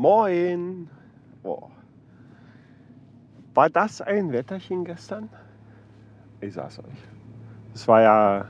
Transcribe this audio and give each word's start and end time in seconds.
Moin. 0.00 0.88
Oh. 1.42 1.68
War 3.52 3.68
das 3.68 4.00
ein 4.00 4.32
Wetterchen 4.32 4.86
gestern? 4.86 5.28
Ich 6.40 6.54
sag's 6.54 6.78
euch. 6.78 6.86
Es 7.74 7.86
war 7.86 8.00
ja 8.00 8.46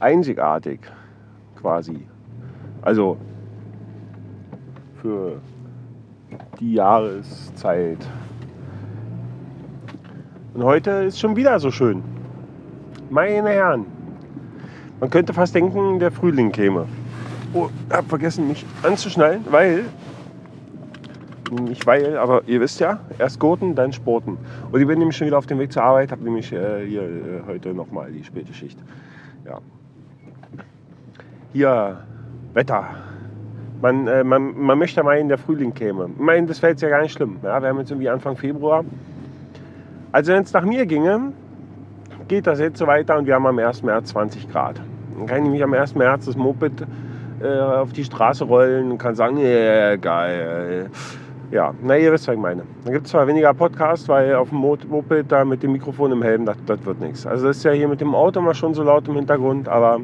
einzigartig 0.00 0.80
quasi. 1.54 2.08
Also 2.82 3.18
für 5.00 5.40
die 6.58 6.74
Jahreszeit. 6.74 8.04
Und 10.54 10.64
heute 10.64 10.90
ist 10.90 11.20
schon 11.20 11.36
wieder 11.36 11.60
so 11.60 11.70
schön. 11.70 12.02
Meine 13.10 13.50
Herren. 13.50 13.86
Man 14.98 15.08
könnte 15.08 15.32
fast 15.32 15.54
denken, 15.54 16.00
der 16.00 16.10
Frühling 16.10 16.50
käme. 16.50 16.86
Oh, 17.54 17.68
hab 17.90 18.06
vergessen 18.06 18.48
mich 18.48 18.66
anzuschnallen, 18.82 19.44
weil 19.50 19.84
nicht 21.50 21.86
weil, 21.86 22.16
aber 22.16 22.42
ihr 22.46 22.60
wisst 22.60 22.80
ja, 22.80 23.00
erst 23.18 23.38
Gurten, 23.38 23.74
dann 23.74 23.92
Sporten. 23.92 24.38
Und 24.70 24.80
ich 24.80 24.86
bin 24.86 24.98
nämlich 24.98 25.16
schon 25.16 25.26
wieder 25.26 25.38
auf 25.38 25.46
dem 25.46 25.58
Weg 25.58 25.72
zur 25.72 25.82
Arbeit, 25.82 26.12
habe 26.12 26.22
nämlich 26.24 26.52
äh, 26.52 26.86
hier 26.86 27.02
äh, 27.02 27.06
heute 27.46 27.74
nochmal 27.74 28.10
die 28.12 28.24
späte 28.24 28.52
Schicht. 28.52 28.78
Ja. 29.44 29.58
Hier, 31.52 31.98
Wetter. 32.54 32.84
Man, 33.82 34.06
äh, 34.06 34.24
man, 34.24 34.58
man 34.58 34.78
möchte 34.78 35.02
meinen, 35.02 35.28
der 35.28 35.38
Frühling 35.38 35.74
käme. 35.74 36.10
Ich 36.14 36.20
meine, 36.20 36.46
das 36.46 36.60
wäre 36.62 36.72
jetzt 36.72 36.82
ja 36.82 36.88
gar 36.88 37.02
nicht 37.02 37.12
schlimm. 37.12 37.38
Ja? 37.42 37.60
Wir 37.60 37.68
haben 37.68 37.78
jetzt 37.78 37.90
irgendwie 37.90 38.08
Anfang 38.08 38.36
Februar. 38.36 38.84
Also 40.12 40.32
wenn 40.32 40.42
es 40.42 40.52
nach 40.52 40.64
mir 40.64 40.86
ginge, 40.86 41.32
geht 42.28 42.46
das 42.46 42.60
jetzt 42.60 42.78
so 42.78 42.86
weiter 42.86 43.16
und 43.18 43.26
wir 43.26 43.34
haben 43.34 43.46
am 43.46 43.58
1. 43.58 43.82
März 43.82 44.10
20 44.10 44.50
Grad. 44.50 44.80
Dann 45.16 45.26
kann 45.26 45.38
ich 45.38 45.44
nämlich 45.44 45.62
am 45.62 45.72
1. 45.72 45.94
März 45.94 46.26
das 46.26 46.36
Moped 46.36 46.86
äh, 47.42 47.58
auf 47.58 47.92
die 47.92 48.04
Straße 48.04 48.44
rollen 48.44 48.90
und 48.90 48.98
kann 48.98 49.14
sagen, 49.14 49.38
yeah, 49.38 49.96
geil. 49.96 50.90
Ja, 51.50 51.74
na 51.82 51.96
ihr 51.96 52.12
wisst, 52.12 52.28
was 52.28 52.34
ich 52.34 52.40
meine. 52.40 52.62
Dann 52.84 52.92
gibt 52.92 53.06
es 53.06 53.12
zwar 53.12 53.26
weniger 53.26 53.52
Podcasts, 53.52 54.08
weil 54.08 54.36
auf 54.36 54.50
dem 54.50 54.58
Moped 54.58 55.32
da 55.32 55.44
mit 55.44 55.64
dem 55.64 55.72
Mikrofon 55.72 56.12
im 56.12 56.22
Helm, 56.22 56.46
das, 56.46 56.56
das 56.64 56.84
wird 56.84 57.00
nichts. 57.00 57.26
Also 57.26 57.48
das 57.48 57.56
ist 57.56 57.64
ja 57.64 57.72
hier 57.72 57.88
mit 57.88 58.00
dem 58.00 58.14
Auto 58.14 58.40
mal 58.40 58.54
schon 58.54 58.72
so 58.72 58.84
laut 58.84 59.08
im 59.08 59.16
Hintergrund, 59.16 59.68
aber 59.68 60.00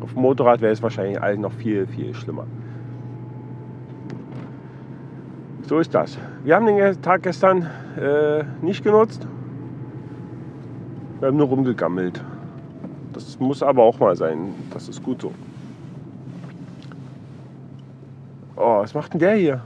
auf 0.00 0.14
dem 0.14 0.22
Motorrad 0.22 0.62
wäre 0.62 0.72
es 0.72 0.82
wahrscheinlich 0.82 1.20
allen 1.20 1.42
noch 1.42 1.52
viel, 1.52 1.86
viel 1.86 2.14
schlimmer. 2.14 2.46
So 5.68 5.80
ist 5.80 5.94
das. 5.94 6.16
Wir 6.44 6.56
haben 6.56 6.64
den 6.64 7.02
Tag 7.02 7.24
gestern 7.24 7.68
äh, 8.00 8.42
nicht 8.62 8.82
genutzt. 8.82 9.28
Wir 11.20 11.28
haben 11.28 11.36
nur 11.36 11.48
rumgegammelt. 11.48 12.24
Das 13.12 13.38
muss 13.38 13.62
aber 13.62 13.82
auch 13.82 13.98
mal 13.98 14.16
sein. 14.16 14.54
Das 14.72 14.88
ist 14.88 15.02
gut 15.02 15.20
so. 15.20 15.32
Oh, 18.56 18.78
was 18.78 18.94
macht 18.94 19.12
denn 19.12 19.20
der 19.20 19.34
hier? 19.34 19.60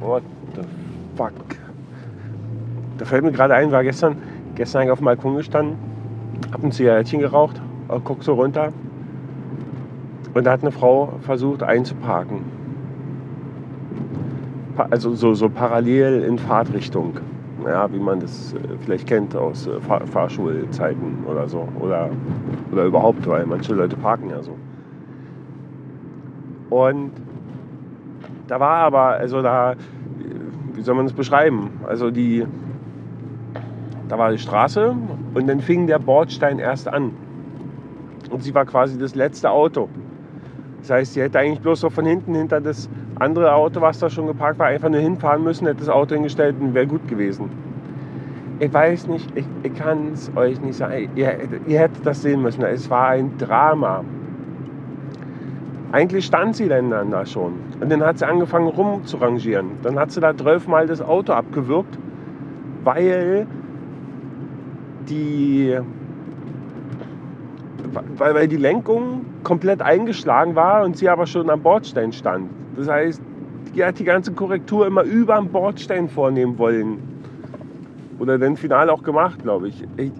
What 0.00 0.24
the 0.56 0.62
fuck? 1.16 1.32
Da 2.98 3.01
fällt 3.12 3.24
mir 3.24 3.32
gerade 3.32 3.52
ein, 3.52 3.70
war 3.70 3.82
gestern, 3.82 4.16
gestern 4.54 4.88
auf 4.88 5.00
dem 5.00 5.04
Balkon 5.04 5.36
gestanden, 5.36 5.76
hab 6.50 6.64
ein 6.64 6.72
Zigarettchen 6.72 7.20
geraucht, 7.20 7.60
guck 8.04 8.24
so 8.24 8.32
runter 8.32 8.72
und 10.32 10.46
da 10.46 10.52
hat 10.52 10.62
eine 10.62 10.72
Frau 10.72 11.12
versucht 11.20 11.62
einzuparken. 11.62 12.38
Also 14.88 15.14
so, 15.14 15.34
so 15.34 15.50
parallel 15.50 16.22
in 16.22 16.38
Fahrtrichtung. 16.38 17.18
Ja, 17.66 17.92
wie 17.92 17.98
man 17.98 18.20
das 18.20 18.54
äh, 18.54 18.56
vielleicht 18.80 19.06
kennt 19.06 19.36
aus 19.36 19.66
äh, 19.66 19.78
Fahr 19.80 20.06
Fahrschulzeiten 20.06 21.18
oder 21.30 21.46
so. 21.48 21.68
Oder, 21.78 22.08
oder 22.72 22.86
überhaupt, 22.86 23.28
weil 23.28 23.44
manche 23.44 23.74
Leute 23.74 23.94
parken 23.94 24.30
ja 24.30 24.42
so. 24.42 24.56
Und 26.70 27.10
da 28.48 28.58
war 28.58 28.78
aber, 28.78 29.08
also 29.08 29.42
da, 29.42 29.74
wie 30.72 30.80
soll 30.80 30.94
man 30.94 31.04
das 31.04 31.12
beschreiben? 31.12 31.70
Also 31.86 32.10
die, 32.10 32.46
da 34.12 34.18
war 34.18 34.30
die 34.30 34.36
Straße 34.36 34.94
und 35.32 35.46
dann 35.46 35.60
fing 35.60 35.86
der 35.86 35.98
Bordstein 35.98 36.58
erst 36.58 36.86
an. 36.86 37.12
Und 38.30 38.42
sie 38.42 38.54
war 38.54 38.66
quasi 38.66 38.98
das 38.98 39.14
letzte 39.14 39.50
Auto. 39.50 39.88
Das 40.82 40.90
heißt, 40.90 41.14
sie 41.14 41.22
hätte 41.22 41.38
eigentlich 41.38 41.60
bloß 41.60 41.80
so 41.80 41.88
von 41.88 42.04
hinten 42.04 42.34
hinter 42.34 42.60
das 42.60 42.90
andere 43.18 43.54
Auto, 43.54 43.80
was 43.80 44.00
da 44.00 44.10
schon 44.10 44.26
geparkt 44.26 44.58
war, 44.58 44.66
einfach 44.66 44.90
nur 44.90 45.00
hinfahren 45.00 45.42
müssen, 45.42 45.66
hätte 45.66 45.78
das 45.78 45.88
Auto 45.88 46.14
hingestellt 46.14 46.56
und 46.60 46.74
wäre 46.74 46.86
gut 46.86 47.08
gewesen. 47.08 47.48
Ich 48.58 48.70
weiß 48.70 49.06
nicht, 49.06 49.30
ich, 49.34 49.46
ich 49.62 49.74
kann 49.74 50.12
es 50.12 50.30
euch 50.36 50.60
nicht 50.60 50.76
sagen. 50.76 51.08
Ihr, 51.14 51.34
ihr 51.66 51.78
hättet 51.78 52.04
das 52.04 52.20
sehen 52.20 52.42
müssen. 52.42 52.62
Es 52.64 52.90
war 52.90 53.08
ein 53.08 53.38
Drama. 53.38 54.04
Eigentlich 55.92 56.26
stand 56.26 56.54
sie 56.54 56.68
dann 56.68 56.90
da 56.90 57.24
schon. 57.24 57.54
Und 57.80 57.90
dann 57.90 58.04
hat 58.04 58.18
sie 58.18 58.28
angefangen 58.28 58.68
rumzurangieren. 58.68 59.70
Dann 59.82 59.98
hat 59.98 60.10
sie 60.10 60.20
da 60.20 60.36
zwölfmal 60.36 60.86
das 60.86 61.00
Auto 61.00 61.32
abgewürgt, 61.32 61.98
weil 62.84 63.46
die 65.08 65.78
weil, 68.16 68.34
weil 68.34 68.48
die 68.48 68.56
Lenkung 68.56 69.24
komplett 69.42 69.82
eingeschlagen 69.82 70.54
war 70.54 70.84
und 70.84 70.96
sie 70.96 71.08
aber 71.08 71.26
schon 71.26 71.50
am 71.50 71.60
Bordstein 71.62 72.12
stand. 72.12 72.48
Das 72.76 72.88
heißt, 72.88 73.20
die 73.74 73.84
hat 73.84 73.98
die 73.98 74.04
ganze 74.04 74.32
Korrektur 74.32 74.86
immer 74.86 75.02
über 75.02 75.36
dem 75.36 75.48
Bordstein 75.48 76.08
vornehmen 76.08 76.58
wollen. 76.58 76.98
Oder 78.18 78.38
dann 78.38 78.56
final 78.56 78.88
auch 78.90 79.02
gemacht, 79.02 79.42
glaube 79.42 79.68
ich. 79.68 79.84
ich. 79.96 80.12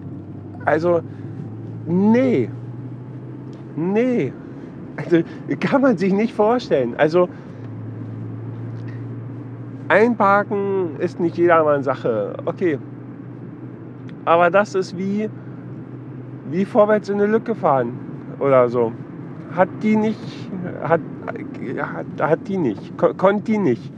Also, 0.65 1.01
nee. 1.85 2.49
Nee. 3.75 4.33
Also, 4.97 5.19
kann 5.59 5.81
man 5.81 5.97
sich 5.97 6.13
nicht 6.13 6.33
vorstellen. 6.33 6.95
Also, 6.97 7.29
einparken 9.87 10.99
ist 10.99 11.19
nicht 11.19 11.37
jedermanns 11.37 11.85
Sache. 11.85 12.33
Okay. 12.45 12.77
Aber 14.25 14.49
das 14.49 14.75
ist 14.75 14.97
wie 14.97 15.29
wie 16.53 16.65
vorwärts 16.65 17.09
in 17.09 17.15
eine 17.15 17.31
Lücke 17.31 17.55
fahren 17.55 17.97
oder 18.39 18.69
so. 18.69 18.91
Hat 19.55 19.69
die 19.81 19.95
nicht, 19.95 20.19
hat, 20.81 21.01
hat, 21.77 22.05
hat 22.19 22.47
die 22.47 22.57
nicht, 22.57 22.97
konnte 22.97 23.43
die 23.43 23.57
nicht. 23.57 23.91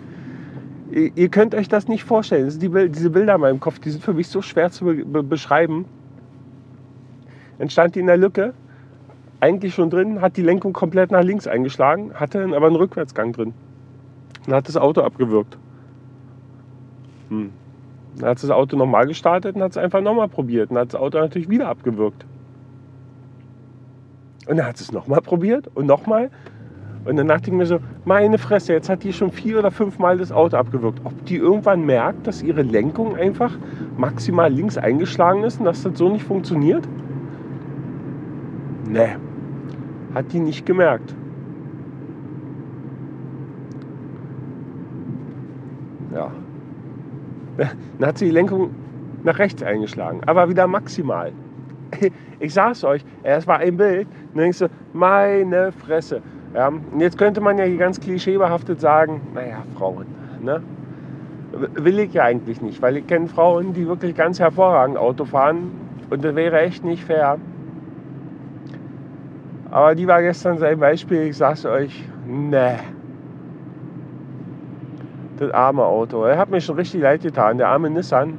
Ihr, 0.91 1.30
könnt 1.30 1.56
euch 1.56 1.68
das 1.68 1.88
nicht 1.88 2.03
vorstellen. 2.03 2.46
Das 2.46 2.58
die, 2.58 2.69
diese 2.90 3.09
Bilder 3.09 3.36
in 3.36 3.41
meinem 3.41 3.59
Kopf, 3.59 3.80
die 3.80 3.90
sind 3.90 4.03
für 4.03 4.13
mich 4.13 4.28
so 4.28 4.41
schwer 4.41 4.72
zu 4.72 4.86
be 4.86 5.24
beschreiben. 5.24 5.86
Dann 7.57 7.69
stand 7.69 7.96
die 7.96 8.00
in 8.00 8.07
der 8.07 8.18
Lücke, 8.18 8.53
eigentlich 9.40 9.74
schon 9.74 9.90
drin, 9.90 10.22
hat 10.22 10.38
die 10.38 10.42
Lenkung 10.42 10.74
komplett 10.74 11.12
nach 11.12 11.24
links 11.24 11.47
eingeschlagen, 11.47 12.13
hatte 12.13 12.44
aber 12.44 12.68
einen 12.68 12.75
Rückwärtsgang 12.75 13.34
drin. 13.34 13.53
Dann 14.46 14.56
hat 14.56 14.68
das 14.68 14.78
Auto 14.78 15.02
abgewürgt. 15.02 15.57
Hm. 17.30 17.52
Dann 18.18 18.30
hat 18.30 18.42
das 18.42 18.50
Auto 18.50 18.78
nochmal 18.78 19.08
gestartet 19.08 19.56
und 19.56 19.62
hat 19.62 19.72
es 19.72 19.78
einfach 19.78 20.02
nochmal 20.02 20.30
probiert. 20.30 20.72
Und 20.72 20.78
hat 20.78 20.94
das 20.94 21.00
Auto 21.00 21.18
natürlich 21.18 21.50
wieder 21.50 21.68
abgewürgt. 21.68 22.26
Und 24.48 24.58
dann 24.58 24.68
hat 24.68 24.80
es 24.80 24.92
nochmal 24.92 25.22
probiert 25.22 25.70
und 25.74 25.86
nochmal. 25.86 26.30
Und 27.06 27.18
dann 27.18 27.28
dachte 27.28 27.52
ich 27.52 27.56
mir 27.56 27.66
so, 27.66 27.80
meine 28.04 28.38
Fresse, 28.38 28.74
jetzt 28.74 28.90
hat 28.90 29.04
die 29.04 29.14
schon 29.14 29.31
vier 29.31 29.59
oder 29.59 29.70
fünf 29.70 30.00
Mal 30.00 30.18
das 30.18 30.31
Auto 30.31 30.58
abgewürgt. 30.58 31.02
Ob 31.04 31.25
die 31.25 31.36
irgendwann 31.36 31.86
merkt, 31.86 32.25
dass 32.25 32.42
ihre 32.42 32.64
Lenkung 32.64 33.16
einfach 33.16 33.52
maximal 33.98 34.52
links 34.52 34.78
eingeschlagen 34.78 35.44
ist 35.44 35.59
und 35.59 35.66
dass 35.66 35.84
das 35.84 35.98
so 35.98 36.09
nicht 36.09 36.24
funktioniert? 36.24 36.88
Ne, 38.90 39.18
hat 40.14 40.31
die 40.31 40.40
nicht 40.40 40.66
gemerkt. 40.66 41.14
Ja. 46.14 46.31
Dann 48.00 48.08
hat 48.08 48.18
sie 48.18 48.25
die 48.25 48.31
Lenkung 48.31 48.72
nach 49.24 49.40
rechts 49.40 49.63
eingeschlagen, 49.63 50.22
aber 50.25 50.50
wieder 50.50 50.68
maximal. 50.68 51.31
Ich 52.38 52.54
sag's 52.54 52.84
euch, 52.84 53.04
es 53.24 53.48
war 53.48 53.60
ein 53.60 53.78
Bild. 53.78 54.07
Und 54.07 54.36
dann 54.36 54.44
denkst 54.44 54.60
du, 54.60 54.68
meine 54.92 55.72
Fresse. 55.72 56.22
Ja, 56.54 56.68
und 56.68 57.00
jetzt 57.00 57.18
könnte 57.18 57.40
man 57.40 57.57
ja 57.57 57.63
hier 57.63 57.78
ganz 57.78 58.00
klischeebehaftet 58.00 58.81
sagen, 58.81 59.22
naja, 59.34 59.63
Frauen. 59.78 60.06
Ne? 60.42 60.62
Will 61.54 62.00
ich 62.00 62.13
ja 62.13 62.24
eigentlich 62.24 62.62
nicht, 62.62 62.81
weil 62.81 62.98
ich 62.98 63.07
kenne 63.07 63.28
Frauen, 63.28 63.74
die 63.74 63.88
wirklich 63.88 64.16
ganz 64.16 64.40
hervorragend 64.40 64.98
Auto 64.98 65.24
fahren. 65.24 65.72
Und 66.10 66.25
das 66.25 66.36
wäre 66.36 66.60
echt 66.60 66.84
nicht 66.84 67.06
fair. 67.06 67.38
Aber 69.72 69.96
die 69.96 70.08
war 70.08 70.22
gestern 70.22 70.58
sein 70.58 70.80
Beispiel, 70.80 71.22
ich 71.24 71.38
sag's 71.38 71.66
euch, 71.66 72.04
ne. 72.28 72.80
Das 75.38 75.52
arme 75.52 75.84
Auto. 75.84 76.24
Er 76.24 76.38
hat 76.38 76.50
mir 76.50 76.62
schon 76.62 76.76
richtig 76.76 77.02
leid 77.02 77.22
getan. 77.22 77.58
Der 77.58 77.68
arme 77.68 77.90
Nissan, 77.90 78.38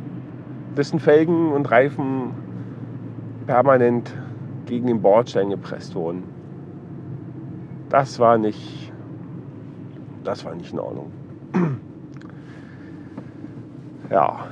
dessen 0.76 0.98
Felgen 0.98 1.52
und 1.52 1.70
Reifen 1.70 2.32
permanent 3.46 4.14
gegen 4.66 4.86
den 4.86 5.02
Bordstein 5.02 5.50
gepresst 5.50 5.94
wurden. 5.94 6.24
Das 7.88 8.18
war 8.18 8.38
nicht, 8.38 8.92
das 10.24 10.44
war 10.44 10.54
nicht 10.54 10.72
in 10.72 10.78
Ordnung. 10.78 11.12
ja. 14.10 14.46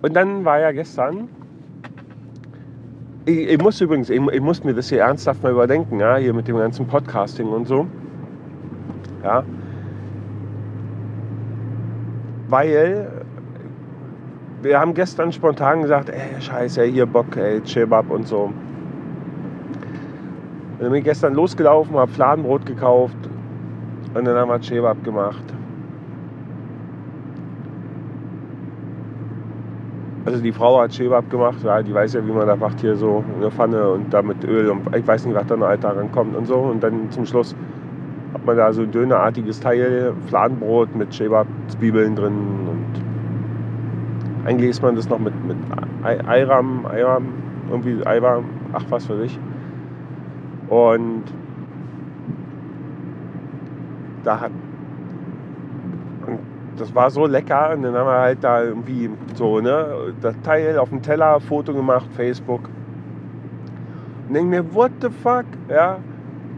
Und 0.00 0.14
dann 0.14 0.44
war 0.44 0.60
ja 0.60 0.72
gestern 0.72 1.28
ich, 3.26 3.38
ich, 3.48 3.60
muss 3.60 3.80
übrigens, 3.80 4.08
ich, 4.08 4.20
ich, 4.20 4.40
muss 4.40 4.62
mir 4.62 4.72
das 4.72 4.88
hier 4.88 5.00
ernsthaft 5.00 5.42
mal 5.42 5.50
überdenken, 5.50 5.98
ja, 5.98 6.16
hier 6.16 6.32
mit 6.32 6.46
dem 6.46 6.56
ganzen 6.56 6.86
Podcasting 6.86 7.48
und 7.48 7.66
so. 7.66 7.86
Ja. 9.24 9.42
Weil 12.48 13.08
wir 14.62 14.80
haben 14.80 14.94
gestern 14.94 15.32
spontan 15.32 15.82
gesagt, 15.82 16.08
ey, 16.08 16.40
scheiße, 16.40 16.84
hier 16.84 17.06
Bock, 17.06 17.36
ey, 17.36 17.60
Chebab 17.62 18.10
und 18.10 18.26
so. 18.26 18.44
Und 18.44 18.54
dann 20.80 20.90
bin 20.90 20.98
ich 20.98 21.04
gestern 21.04 21.34
losgelaufen, 21.34 21.96
habe 21.96 22.10
Fladenbrot 22.10 22.66
gekauft 22.66 23.16
und 24.14 24.24
dann 24.24 24.36
haben 24.36 24.50
wir 24.50 24.60
Chebab 24.60 25.02
gemacht. 25.04 25.44
Also 30.26 30.40
die 30.40 30.52
Frau 30.52 30.80
hat 30.80 30.90
Chebab 30.90 31.30
gemacht, 31.30 31.58
ja, 31.62 31.80
die 31.82 31.94
weiß 31.94 32.14
ja, 32.14 32.26
wie 32.26 32.32
man 32.32 32.48
da 32.48 32.56
macht, 32.56 32.80
hier 32.80 32.96
so 32.96 33.22
eine 33.36 33.50
Pfanne 33.50 33.90
und 33.90 34.12
da 34.12 34.22
mit 34.22 34.42
Öl 34.44 34.70
und 34.70 34.94
ich 34.94 35.06
weiß 35.06 35.24
nicht, 35.24 35.36
was 35.36 35.46
da 35.46 35.56
noch 35.56 35.68
Alter 35.68 35.96
rankommt 35.96 36.34
und 36.34 36.46
so. 36.46 36.56
Und 36.56 36.82
dann 36.82 37.10
zum 37.12 37.24
Schluss 37.26 37.54
man 38.46 38.56
da 38.56 38.72
so 38.72 38.82
ein 38.82 38.90
dönerartiges 38.90 39.60
Teil, 39.60 40.14
Fladenbrot 40.28 40.94
mit 40.94 41.10
Chebab-Zwiebeln 41.10 42.16
drin 42.16 42.34
und 42.70 44.46
eigentlich 44.46 44.70
isst 44.70 44.82
man 44.82 44.96
das 44.96 45.08
noch 45.08 45.18
mit, 45.18 45.34
mit 45.44 45.56
Eiram, 46.02 46.86
Eiram, 46.86 47.26
irgendwie 47.68 48.06
Eiram, 48.06 48.44
ach 48.72 48.84
was 48.90 49.08
weiß 49.08 49.20
ich. 49.24 49.38
Und 50.68 51.24
da 54.26 54.40
hat 54.40 54.50
und 56.26 56.38
das 56.76 56.94
war 56.94 57.10
so 57.10 57.26
lecker 57.26 57.72
und 57.74 57.82
dann 57.82 57.94
haben 57.94 58.06
wir 58.06 58.18
halt 58.18 58.42
da 58.42 58.62
irgendwie 58.62 59.08
so 59.34 59.60
ne 59.60 59.86
das 60.20 60.34
Teil 60.42 60.78
auf 60.78 60.88
dem 60.90 61.00
Teller 61.00 61.40
Foto 61.40 61.72
gemacht 61.72 62.06
Facebook 62.16 62.68
und 64.26 64.34
denke 64.34 64.48
mir 64.48 64.74
what 64.74 64.90
the 65.00 65.08
fuck 65.08 65.46
ja 65.68 65.98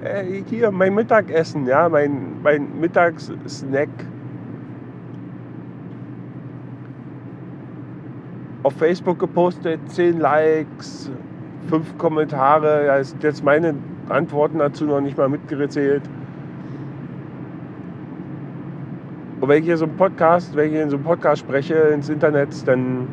ey, 0.02 0.44
hier 0.48 0.70
mein 0.70 0.94
Mittagessen 0.94 1.66
ja 1.66 1.88
mein 1.88 2.42
mein 2.42 2.80
Mittagssnack 2.80 3.88
auf 8.62 8.74
Facebook 8.74 9.18
gepostet, 9.18 9.80
10 9.90 10.20
Likes, 10.20 11.10
5 11.68 11.96
Kommentare. 11.96 12.84
Da 12.86 13.02
sind 13.02 13.22
jetzt 13.22 13.42
meine 13.44 13.74
Antworten 14.08 14.58
dazu 14.58 14.84
noch 14.84 15.00
nicht 15.00 15.16
mal 15.16 15.28
mitgezählt. 15.28 16.02
Und 19.40 19.48
wenn 19.48 19.60
ich 19.60 19.64
hier 19.64 19.76
so 19.76 19.84
einen 19.84 19.96
Podcast, 19.96 20.56
wenn 20.56 20.72
ich 20.72 20.80
in 20.80 20.90
so 20.90 20.96
einem 20.96 21.04
Podcast 21.04 21.40
spreche 21.40 21.74
ins 21.74 22.08
Internet, 22.08 22.66
dann 22.66 23.06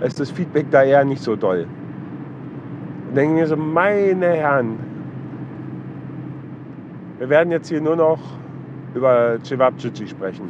ist 0.00 0.18
das 0.18 0.30
Feedback 0.30 0.66
da 0.70 0.82
eher 0.82 1.04
nicht 1.04 1.22
so 1.22 1.36
doll. 1.36 1.66
Und 3.08 3.16
denke 3.16 3.34
mir 3.34 3.46
so, 3.46 3.56
meine 3.56 4.26
Herren, 4.26 4.91
wir 7.22 7.28
werden 7.28 7.52
jetzt 7.52 7.68
hier 7.68 7.80
nur 7.80 7.94
noch 7.94 8.18
über 8.96 9.38
Cevapcici 9.44 10.08
sprechen. 10.08 10.48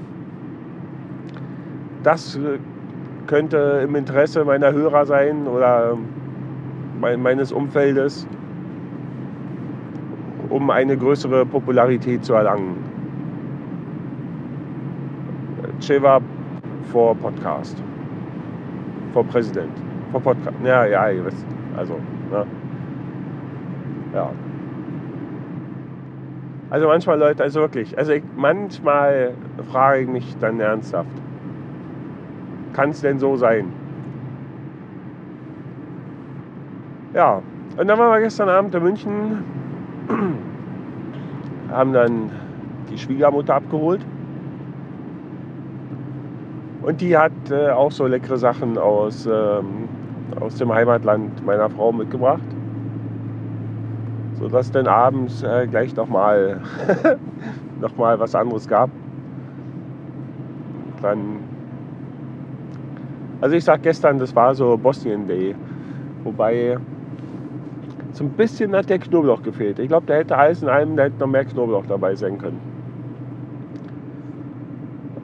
Das 2.03 2.41
könnte 3.27 3.83
im 3.85 3.95
Interesse 3.95 4.43
meiner 4.43 4.73
Hörer 4.73 5.05
sein 5.05 5.47
oder 5.47 5.99
meines 6.99 7.53
Umfeldes, 7.53 8.27
um 10.49 10.71
eine 10.71 10.97
größere 10.97 11.45
Popularität 11.45 12.25
zu 12.25 12.33
erlangen. 12.33 12.79
Cheva 15.79 16.21
vor 16.91 17.15
Podcast. 17.17 17.77
Vor 19.13 19.25
Präsident. 19.25 19.77
Vor 20.11 20.23
Podcast. 20.23 20.57
Ja, 20.65 20.87
ja, 20.87 21.11
ihr 21.11 21.27
wisst. 21.27 21.45
Also, 21.77 21.99
ne? 22.31 22.47
Ja. 24.15 24.31
Also 26.73 26.87
manchmal 26.87 27.19
Leute, 27.19 27.43
also 27.43 27.61
wirklich, 27.61 27.99
also 27.99 28.13
ich, 28.13 28.23
manchmal 28.35 29.35
frage 29.71 30.05
ich 30.05 30.09
mich 30.09 30.37
dann 30.41 30.59
ernsthaft, 30.59 31.11
kann 32.73 32.89
es 32.89 33.03
denn 33.03 33.19
so 33.19 33.37
sein? 33.37 33.71
Ja, 37.13 37.43
und 37.77 37.87
dann 37.87 37.99
waren 37.99 38.11
wir 38.11 38.21
gestern 38.23 38.49
Abend 38.49 38.75
in 38.75 38.83
München, 38.83 39.45
haben 41.71 41.93
dann 41.93 42.31
die 42.91 42.97
Schwiegermutter 42.97 43.57
abgeholt. 43.57 44.01
Und 46.81 47.03
die 47.03 47.19
hat 47.19 47.33
äh, 47.51 47.69
auch 47.69 47.93
so 47.93 48.07
leckere 48.07 48.39
Sachen 48.39 48.79
aus, 48.79 49.27
ähm, 49.27 49.91
aus 50.41 50.55
dem 50.55 50.73
Heimatland 50.73 51.45
meiner 51.45 51.69
Frau 51.69 51.93
mitgebracht. 51.93 52.41
Sodass 54.43 54.71
dann 54.71 54.87
abends 54.89 55.43
äh, 55.43 55.67
gleich 55.67 55.97
nochmal 55.97 56.61
noch 57.81 57.93
was 57.97 58.35
anderes 58.35 58.69
gab. 58.69 58.91
Dann 61.01 61.39
also 63.43 63.57
ich 63.57 63.65
sag 63.65 63.83
gestern, 63.83 64.21
das 64.21 64.37
war 64.37 64.55
so 64.55 64.77
Bosnien 64.77 65.27
Day. 65.27 65.57
Wobei 66.23 66.79
so 68.13 68.23
ein 68.23 68.31
bisschen 68.31 68.73
hat 68.73 68.89
der 68.89 69.01
Knoblauch 69.01 69.43
gefehlt. 69.43 69.81
Ich 69.81 69.89
glaube, 69.89 70.07
da 70.07 70.15
hätte 70.15 70.39
alles 70.39 70.63
in 70.63 70.69
allem, 70.69 70.97
da 70.97 71.05
hätte 71.05 71.19
noch 71.19 71.27
mehr 71.27 71.45
Knoblauch 71.45 71.85
dabei 71.87 72.15
sein 72.15 72.39
können. 72.39 72.61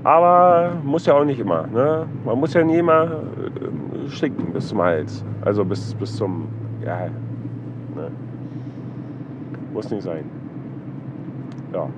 Aber 0.02 0.72
muss 0.82 1.06
ja 1.06 1.14
auch 1.14 1.24
nicht 1.24 1.38
immer. 1.38 1.68
Ne? 1.68 2.06
Man 2.24 2.40
muss 2.40 2.54
ja 2.54 2.64
nie 2.64 2.78
immer 2.78 3.04
äh, 3.04 4.10
schicken 4.10 4.52
bis 4.52 4.66
zum 4.66 4.82
Hals. 4.82 5.24
Also 5.42 5.64
bis, 5.64 5.94
bis 5.94 6.16
zum. 6.16 6.48
Ja. 6.84 7.06
Ne? 7.94 8.10
Muss 9.72 9.90
nicht 9.90 10.02
sein. 10.02 10.24
Ja. 11.72 11.88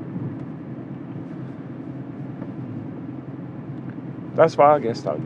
Das 4.37 4.56
war 4.58 4.81
gestern. 4.81 5.20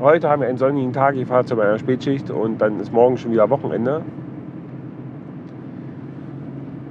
Heute 0.00 0.28
haben 0.30 0.40
wir 0.40 0.48
einen 0.48 0.58
sonnigen 0.58 0.92
Tag, 0.92 1.14
ich 1.16 1.26
fahre 1.26 1.44
zu 1.44 1.56
meiner 1.56 1.78
Spätschicht 1.78 2.30
und 2.30 2.58
dann 2.58 2.80
ist 2.80 2.92
morgen 2.92 3.18
schon 3.18 3.32
wieder 3.32 3.50
Wochenende. 3.50 4.02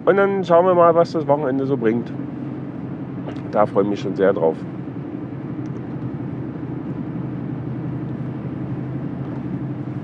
Und 0.06 0.18
dann 0.18 0.44
schauen 0.44 0.66
wir 0.66 0.76
mal, 0.76 0.94
was 0.96 1.12
das 1.12 1.28
Wochenende 1.28 1.66
so 1.66 1.76
bringt. 1.76 2.12
Da 3.52 3.66
freue 3.66 3.84
ich 3.84 3.90
mich 3.90 4.00
schon 4.00 4.16
sehr 4.16 4.34
drauf. 4.34 4.56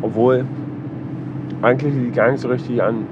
Obwohl, 0.01 0.45
eigentlich 1.61 1.93
liegt 1.93 2.15
gar 2.15 2.31
nicht 2.31 2.39
so 2.41 2.47
richtig 2.47 2.81
an. 2.81 3.07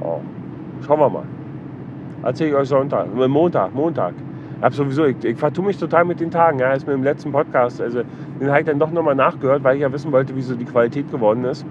Oh. 0.00 0.20
Schauen 0.86 1.00
wir 1.00 1.10
mal. 1.10 1.24
Erzähle 2.22 2.50
ich 2.50 2.56
euch 2.56 2.68
Sonntag, 2.68 3.06
Montag, 3.14 3.74
Montag 3.74 4.14
habe 4.64 4.74
sowieso, 4.74 5.04
ich, 5.04 5.22
ich 5.22 5.36
vertue 5.36 5.66
mich 5.66 5.76
total 5.76 6.06
mit 6.06 6.20
den 6.20 6.30
Tagen. 6.30 6.58
Ja, 6.58 6.72
ist 6.72 6.86
mir 6.86 6.94
im 6.94 7.04
letzten 7.04 7.32
Podcast, 7.32 7.82
also 7.82 8.02
den 8.40 8.48
habe 8.48 8.60
ich 8.60 8.66
dann 8.66 8.78
doch 8.78 8.90
nochmal 8.90 9.14
nachgehört, 9.14 9.62
weil 9.62 9.76
ich 9.76 9.82
ja 9.82 9.92
wissen 9.92 10.10
wollte, 10.10 10.34
wie 10.34 10.40
so 10.40 10.54
die 10.54 10.64
Qualität 10.64 11.10
geworden 11.10 11.44
ist. 11.44 11.66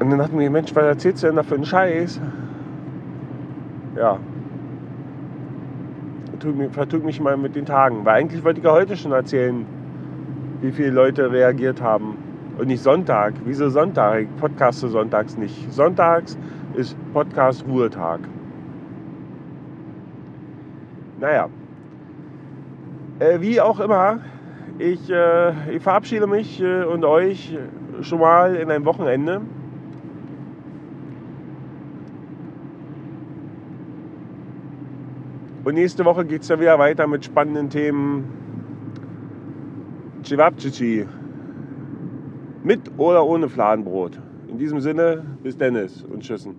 Und 0.00 0.10
dann 0.10 0.18
dachte 0.18 0.32
ich 0.32 0.38
mir, 0.38 0.50
Mensch, 0.50 0.74
was 0.74 0.84
erzählst 0.84 1.22
du 1.22 1.26
denn 1.26 1.36
da 1.36 1.42
für 1.42 1.56
einen 1.56 1.66
Scheiß? 1.66 2.20
Ja. 3.96 4.18
Vertue 6.70 7.00
mich 7.00 7.20
mal 7.20 7.36
mit 7.36 7.54
den 7.54 7.66
Tagen. 7.66 8.04
Weil 8.04 8.20
eigentlich 8.20 8.42
wollte 8.42 8.60
ich 8.60 8.64
ja 8.64 8.72
heute 8.72 8.96
schon 8.96 9.12
erzählen, 9.12 9.66
wie 10.62 10.70
viele 10.70 10.90
Leute 10.90 11.30
reagiert 11.30 11.82
haben. 11.82 12.15
Und 12.58 12.68
nicht 12.68 12.82
Sonntag. 12.82 13.34
Wieso 13.44 13.68
Sonntag? 13.68 14.22
Ich 14.22 14.36
podcaste 14.36 14.88
sonntags 14.88 15.36
nicht. 15.36 15.72
Sonntags 15.72 16.38
ist 16.74 16.96
Podcast-Ruhetag. 17.12 18.20
Naja, 21.20 21.48
äh, 23.18 23.40
wie 23.40 23.60
auch 23.60 23.80
immer, 23.80 24.20
ich, 24.78 25.10
äh, 25.10 25.74
ich 25.74 25.82
verabschiede 25.82 26.26
mich 26.26 26.60
äh, 26.60 26.84
und 26.84 27.04
euch 27.04 27.56
schon 28.02 28.20
mal 28.20 28.56
in 28.56 28.70
ein 28.70 28.84
Wochenende. 28.84 29.40
Und 35.64 35.74
nächste 35.74 36.04
Woche 36.04 36.24
geht 36.24 36.42
es 36.42 36.48
dann 36.48 36.60
wieder 36.60 36.78
weiter 36.78 37.06
mit 37.06 37.24
spannenden 37.24 37.70
Themen. 37.70 38.24
Cevapcici. 40.22 41.06
Mit 42.66 42.98
oder 42.98 43.24
ohne 43.24 43.48
Fladenbrot. 43.48 44.18
In 44.48 44.58
diesem 44.58 44.80
Sinne, 44.80 45.24
bis 45.44 45.56
Dennis 45.56 46.02
und 46.02 46.24
Tschüssen. 46.24 46.56